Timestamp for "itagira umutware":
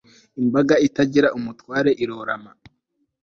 0.87-1.89